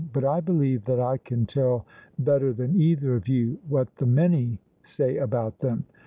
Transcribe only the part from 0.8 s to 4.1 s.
that I can tell better than either of you what the